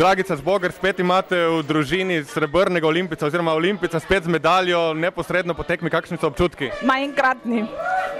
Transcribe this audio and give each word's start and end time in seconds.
Dragica 0.00 0.32
Žbogar, 0.36 0.72
spet 0.72 0.96
imate 1.04 1.36
v 1.36 1.60
družini 1.68 2.22
srebrnega 2.24 2.86
olimpica 2.88 3.26
oziroma 3.28 3.52
olimpica 3.52 4.00
spet 4.00 4.24
z 4.24 4.32
medaljo, 4.32 4.94
neposredno 4.96 5.52
po 5.52 5.60
tekmi, 5.60 5.90
kakšni 5.92 6.16
so 6.16 6.30
občutki? 6.30 6.70
Ma 6.88 6.96
enkratni. 7.04 7.66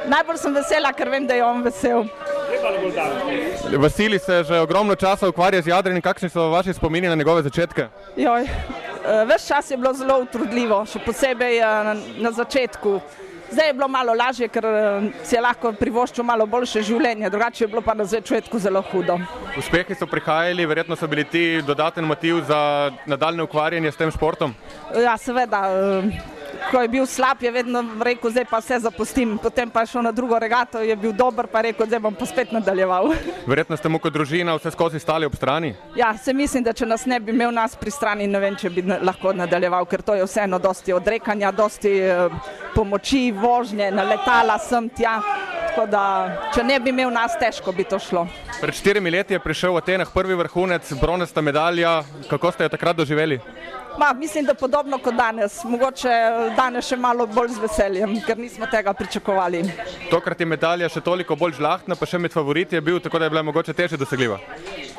Najbolj 0.04 0.36
sem 0.42 0.52
vesela, 0.52 0.92
ker 0.92 1.08
vem, 1.08 1.24
da 1.24 1.38
je 1.38 1.44
on 1.46 1.62
vesel. 1.64 2.04
Vasili 3.80 4.18
se 4.20 4.42
že 4.44 4.60
ogromno 4.60 4.92
časa 4.94 5.28
ukvarja 5.32 5.62
z 5.62 5.72
jadranjem, 5.72 6.04
kakšni 6.04 6.28
so 6.28 6.50
vaši 6.52 6.76
spomini 6.76 7.08
na 7.08 7.16
njegove 7.16 7.42
začetke? 7.48 7.88
Joj. 8.16 8.44
eh, 8.44 9.24
Ves 9.24 9.48
čas 9.48 9.70
je 9.70 9.80
bilo 9.80 9.94
zelo 9.96 10.20
utrudljivo, 10.20 10.84
še 10.84 11.00
posebej 11.00 11.58
eh, 11.64 11.94
na 12.20 12.30
začetku. 12.32 13.00
Zdaj 13.50 13.66
je 13.66 13.74
bilo 13.74 13.88
malo 13.88 14.14
lažje, 14.14 14.48
ker 14.48 14.64
eh, 14.64 15.10
si 15.26 15.34
je 15.34 15.40
lahko 15.42 15.72
privoščil 15.72 16.24
malo 16.24 16.46
boljše 16.46 16.82
življenje, 16.86 17.30
drugače 17.30 17.64
je 17.64 17.68
bilo 17.68 17.82
pa 17.82 17.94
na 17.98 18.04
začetku 18.06 18.58
zelo 18.58 18.82
hudo. 18.92 19.18
Uspehi 19.58 19.94
so 19.98 20.06
prihajali, 20.06 20.66
verjetno 20.66 20.96
so 20.96 21.08
bili 21.10 21.24
ti 21.24 21.44
dodaten 21.66 22.06
motiv 22.06 22.44
za 22.46 22.90
nadaljne 23.10 23.42
ukvarjanje 23.42 23.90
s 23.90 23.98
tem 23.98 24.10
športom. 24.14 24.54
Ja, 24.94 25.16
seveda, 25.18 25.64
eh, 25.66 26.38
ko 26.70 26.82
je 26.82 26.88
bil 26.88 27.06
slab, 27.06 27.42
je 27.42 27.50
vedno 27.50 27.82
rekel, 28.04 28.30
zdaj 28.30 28.44
pa 28.50 28.60
vse 28.60 28.78
zapustim. 28.86 29.38
Potem 29.42 29.70
pa 29.70 29.84
je 29.84 29.92
šel 29.94 30.02
na 30.02 30.12
drugo 30.12 30.38
regato, 30.38 30.80
je 30.80 30.96
bil 30.96 31.12
dober, 31.12 31.46
pa 31.46 31.58
je 31.58 31.70
rekel, 31.70 31.86
zdaj 31.86 32.00
bom 32.00 32.14
pa 32.14 32.26
spet 32.26 32.52
nadaljeval. 32.52 33.12
Verjetno 33.50 33.76
ste 33.76 33.88
mu 33.88 33.98
kot 33.98 34.12
družina 34.12 34.54
vse 34.58 34.70
skozi 34.74 35.00
stali 35.00 35.26
ob 35.26 35.36
strani. 35.36 35.74
Ja, 35.96 36.12
se 36.18 36.32
mislim, 36.32 36.64
da 36.64 36.72
če 36.72 36.86
nas 36.86 37.06
ne 37.06 37.20
bi 37.20 37.34
imel 37.34 37.52
nas 37.54 37.76
pri 37.76 37.90
strani, 37.90 38.26
ne 38.26 38.40
vem, 38.40 38.56
če 38.56 38.70
bi 38.70 38.84
lahko 38.86 39.32
nadaljeval, 39.36 39.86
ker 39.90 40.02
to 40.02 40.14
je 40.18 40.26
vseeno 40.26 40.58
dosti 40.58 40.92
odrekanja, 40.92 41.52
dosti 41.52 41.94
eh, 42.00 42.42
pomoči, 42.74 43.30
vožnje, 43.32 43.90
na 43.90 44.06
letala 44.06 44.58
sem 44.58 44.88
tja. 44.94 45.18
Tako 45.70 45.86
da, 45.86 46.04
če 46.50 46.64
ne 46.66 46.80
bi 46.82 46.90
imel 46.90 47.12
nas, 47.14 47.36
težko 47.38 47.70
bi 47.72 47.84
to 47.84 47.98
šlo. 47.98 48.24
Pred 48.60 48.74
štirimi 48.74 49.10
leti 49.10 49.36
je 49.36 49.40
prišel 49.40 49.70
v 49.72 49.78
Atenah 49.78 50.08
prvi 50.10 50.34
vrhunec, 50.34 50.90
bronasta 51.00 51.40
medalja. 51.40 52.00
Kako 52.28 52.50
ste 52.50 52.66
jo 52.66 52.72
takrat 52.74 52.96
doživeli? 52.96 53.38
Ma, 53.98 54.12
mislim, 54.14 54.44
da 54.46 54.54
podobno 54.54 54.98
kot 54.98 55.14
danes, 55.14 55.60
mogoče 55.66 56.10
danes 56.56 56.86
še 56.86 56.96
malo 56.96 57.26
bolj 57.26 57.56
z 57.56 57.62
veseljem, 57.62 58.12
ker 58.22 58.38
nismo 58.38 58.66
tega 58.70 58.92
pričakovali. 58.94 59.62
Tokrat 60.10 60.40
je 60.40 60.46
medalja 60.46 60.88
še 60.88 61.02
toliko 61.02 61.36
bolj 61.36 61.56
žlahtna, 61.58 61.96
pa 61.98 62.06
še 62.06 62.18
med 62.18 62.32
favoriti 62.32 62.78
je 62.78 62.82
bil, 62.82 63.00
tako 63.02 63.18
da 63.18 63.26
je 63.26 63.34
bila 63.34 63.42
mogoče 63.42 63.74
težje 63.74 63.98
dosegljiva. 63.98 64.38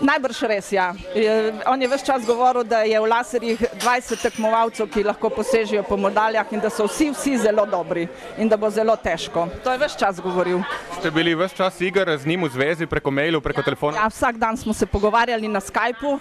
Najbrž 0.01 0.41
res, 0.49 0.71
ja. 0.71 0.89
Je- 1.15 1.53
On 1.67 1.81
je 1.81 1.87
vse 1.87 2.05
čas 2.05 2.25
govoril, 2.25 2.63
da 2.63 2.81
je 2.83 2.99
v 2.99 3.07
laserjih 3.07 3.59
20 3.75 4.21
tekmovalcev, 4.21 4.89
ki 4.89 5.03
lahko 5.03 5.29
posežejo 5.29 5.83
po 5.83 5.97
medaljah 5.97 6.45
in 6.51 6.59
da 6.59 6.69
so 6.69 6.85
vsi, 6.85 7.11
vsi 7.11 7.37
zelo 7.37 7.65
dobri 7.65 8.07
in 8.37 8.49
da 8.49 8.57
bo 8.57 8.69
zelo 8.69 8.95
težko. 8.97 9.47
To 9.63 9.71
je 9.71 9.77
vse 9.77 9.97
čas 9.97 10.19
govoril. 10.19 10.60
Ste 10.99 11.11
bili 11.11 11.35
vse 11.35 11.55
čas 11.55 11.81
igr 11.81 12.17
z 12.17 12.25
njim 12.25 12.43
v 12.43 12.49
zvezi, 12.53 12.85
preko 12.85 13.11
mailov, 13.11 13.41
preko 13.41 13.63
telefona? 13.63 13.97
Ja, 13.97 14.07
vsak 14.07 14.37
dan 14.37 14.57
smo 14.57 14.73
se 14.73 14.85
pogovarjali 14.85 15.47
na 15.47 15.59
Skypu, 15.59 16.19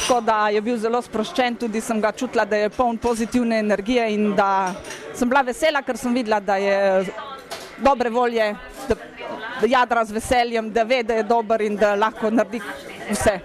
tako 0.00 0.20
da 0.20 0.48
je 0.48 0.60
bil 0.60 0.78
zelo 0.78 1.02
sproščen, 1.02 1.56
tudi 1.56 1.80
sem 1.80 2.00
ga 2.00 2.12
čutila, 2.12 2.44
da 2.44 2.56
je 2.56 2.70
poln 2.70 2.98
pozitivne 2.98 3.58
energije 3.58 4.06
in 4.14 4.34
da 4.36 4.74
sem 5.14 5.28
bila 5.28 5.42
vesela, 5.42 5.82
ker 5.82 5.98
sem 5.98 6.14
videla, 6.14 6.40
da 6.40 6.56
je 6.56 7.06
dobre 7.78 8.10
volje, 8.10 8.54
da 9.60 9.66
jadra 9.66 10.04
z 10.04 10.12
veseljem, 10.12 10.70
da 10.72 10.82
ve, 10.82 11.02
da 11.02 11.14
je 11.14 11.22
dober 11.22 11.60
in 11.60 11.76
da 11.76 11.94
lahko 11.94 12.30
naredi 12.30 12.62
vse. 13.10 13.40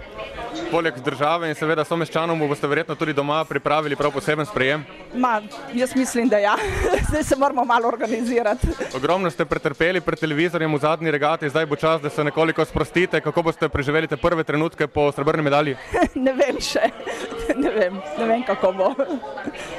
Poleg 0.70 0.98
države 1.04 1.48
in 1.48 1.54
seveda 1.54 1.84
someščanom 1.84 2.38
mu 2.38 2.48
boste 2.48 2.68
verjetno 2.68 2.94
tudi 2.96 3.12
doma 3.12 3.42
pripravili 3.44 3.96
prav 3.96 4.12
poseben 4.12 4.46
sprejem. 4.46 4.84
Ma, 5.14 5.40
jaz 5.74 5.94
mislim, 5.96 6.28
da 6.28 6.38
ja. 6.38 6.56
Zdaj 7.08 7.24
se 7.24 7.36
moramo 7.36 7.64
malo 7.64 7.88
organizirati. 7.88 8.68
Ogromno 8.96 9.30
ste 9.30 9.44
pretrpeli 9.44 10.00
pred 10.00 10.20
televizorjem 10.20 10.74
v 10.74 10.80
zadnji 10.80 11.10
regati, 11.10 11.48
zdaj 11.48 11.66
bo 11.66 11.76
čas, 11.76 12.00
da 12.02 12.10
se 12.10 12.24
nekoliko 12.24 12.64
sprostite. 12.64 13.20
Kako 13.20 13.42
boste 13.42 13.68
preživeli 13.68 14.08
te 14.08 14.16
prve 14.16 14.44
trenutke 14.44 14.86
po 14.86 15.10
srebrni 15.12 15.42
medalji? 15.42 15.76
ne 16.26 16.32
vem 16.32 16.60
še, 16.60 16.88
ne 17.62 17.70
vem, 17.70 18.02
ne 18.18 18.26
vem 18.26 18.44
kako 18.48 18.72
bo. 18.72 18.92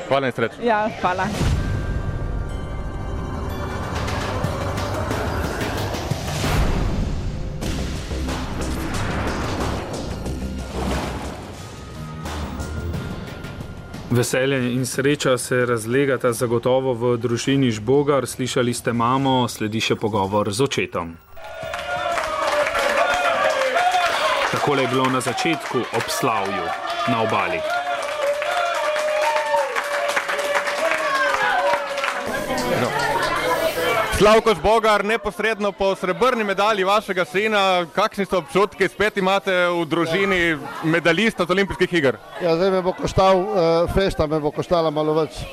Hvala 0.08 0.30
in 0.30 0.33
srečno. 0.33 0.65
Ja, 0.65 0.87
hvala. 1.02 1.30
Veselje 14.13 14.73
in 14.73 14.85
sreča 14.85 15.37
se 15.37 15.65
razlegata 15.65 16.33
zagotovo 16.33 16.93
v 16.93 17.17
družini 17.17 17.71
Žbogar. 17.71 18.27
Slišali 18.27 18.73
ste 18.73 18.93
mamo, 18.93 19.47
sledi 19.49 19.81
še 19.81 19.97
pogovor 19.97 20.53
z 20.53 20.61
očetom. 20.61 21.15
Takole 24.53 24.85
je 24.85 24.91
bilo 24.93 25.09
na 25.09 25.17
začetku 25.17 25.81
ob 25.97 26.05
slavju 26.13 26.65
na 27.09 27.23
obali. 27.25 27.83
Slavko 34.23 34.54
Žbogar, 34.56 35.06
neposredno 35.06 35.72
po 35.72 35.95
srebrni 35.95 36.44
medalji 36.44 36.84
vašega 36.84 37.26
sina, 37.26 37.86
kakšni 37.95 38.23
so 38.26 38.38
občutki, 38.39 38.88
spet 38.88 39.17
imate 39.20 39.52
v 39.67 39.82
družini 39.84 40.38
medalista 40.88 41.44
z 41.44 41.52
olimpijskih 41.52 41.94
iger? 42.00 42.17
Ja, 42.39 42.54
zdaj 42.56 42.72
me 42.72 42.80
bo 42.86 42.94
koštal, 42.95 43.42
uh, 43.44 43.92
fešta 43.92 44.30
me 44.32 44.39
bo 44.39 44.54
koštala 44.56 44.94
malo 44.95 45.17
več. 45.20 45.44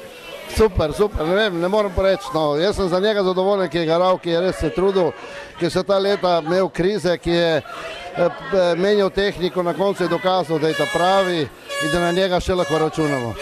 Super, 0.54 0.94
super, 0.94 1.26
ne 1.26 1.34
vem, 1.34 1.58
ne 1.58 1.66
morem 1.66 1.98
reči. 1.98 2.30
No. 2.34 2.54
Jaz 2.62 2.78
sem 2.78 2.88
za 2.88 3.02
njega 3.02 3.26
zadovoljen, 3.26 3.66
ki 3.74 3.82
je 3.82 3.90
garal, 3.90 4.22
ki 4.22 4.36
je 4.36 4.46
res 4.46 4.62
se 4.62 4.70
trudil, 4.70 5.10
ki 5.58 5.66
je 5.66 5.74
se 5.74 5.82
ta 5.82 5.98
leta 5.98 6.38
imel 6.38 6.70
krize, 6.70 7.18
ki 7.18 7.30
je 7.30 7.52
eh, 7.58 8.44
menjal 8.78 9.10
tehniko, 9.10 9.66
na 9.66 9.74
koncu 9.74 10.06
je 10.06 10.14
dokazal, 10.14 10.62
da 10.62 10.70
je 10.70 10.78
ta 10.78 10.86
pravi 10.94 11.40
in 11.42 11.90
da 11.90 12.06
na 12.06 12.12
njega 12.12 12.38
še 12.38 12.54
lahko 12.54 12.78
računamo. 12.78 13.34